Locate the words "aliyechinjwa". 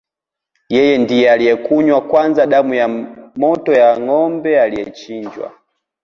4.61-5.51